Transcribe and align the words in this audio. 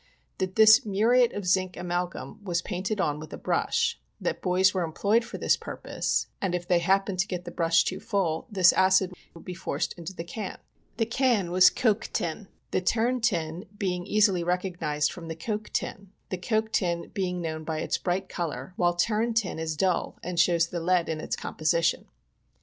That 0.39 0.55
this 0.55 0.83
muriate 0.83 1.31
of 1.33 1.45
zinc 1.45 1.75
amalgum 1.77 2.43
was 2.43 2.63
painted 2.63 2.99
on 2.99 3.19
with 3.19 3.31
a 3.33 3.37
brush, 3.37 3.99
that 4.19 4.41
boys 4.41 4.73
were 4.73 4.81
employed 4.81 5.23
for 5.23 5.37
this 5.37 5.55
purpose, 5.55 6.25
and 6.41 6.55
if 6.55 6.67
they 6.67 6.79
happened 6.79 7.19
to 7.19 7.27
get 7.27 7.45
the 7.45 7.51
brush 7.51 7.83
too 7.83 7.99
full, 7.99 8.47
this 8.51 8.73
acid 8.73 9.13
would 9.35 9.45
be 9.45 9.53
forced 9.53 9.93
into 9.99 10.15
the 10.15 10.23
can. 10.23 10.57
The 10.97 11.05
can 11.05 11.51
was 11.51 11.69
coke 11.69 12.09
tin. 12.13 12.47
The 12.71 12.81
terne 12.81 13.21
tin 13.21 13.67
being 13.77 14.07
easily 14.07 14.43
recognized 14.43 15.11
from 15.11 15.29
coke 15.35 15.69
tin— 15.71 16.09
the 16.31 16.37
coke 16.39 16.71
tin 16.71 17.11
being 17.13 17.39
known 17.39 17.63
by 17.63 17.77
its 17.81 17.99
bright 17.99 18.27
color, 18.27 18.73
while 18.77 18.95
Terne 18.95 19.35
tin 19.35 19.59
is 19.59 19.77
dull 19.77 20.17
and 20.23 20.39
shows 20.39 20.65
the 20.69 20.79
lead 20.79 21.09
in 21.09 21.19
its 21.21 21.35
composition. 21.35 22.07